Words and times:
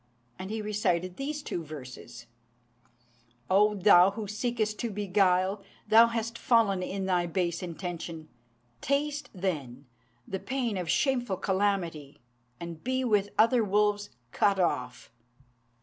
And 0.39 0.49
he 0.49 0.63
recited 0.63 1.15
these 1.17 1.43
two 1.43 1.63
verses 1.63 2.25
"O 3.51 3.75
thou 3.75 4.09
who 4.09 4.27
seekest 4.27 4.79
to 4.79 4.89
beguile! 4.89 5.61
thou 5.87 6.07
hast 6.07 6.39
fallen 6.39 6.81
in 6.81 7.05
thy 7.05 7.27
base 7.27 7.61
intention. 7.61 8.27
Taste, 8.81 9.29
then, 9.31 9.85
the 10.27 10.39
pain 10.39 10.75
of 10.75 10.89
shameful 10.89 11.37
calamity, 11.37 12.19
and 12.59 12.83
be 12.83 13.03
with 13.03 13.29
other 13.37 13.63
wolves 13.63 14.09
cut 14.31 14.59
off." 14.59 15.11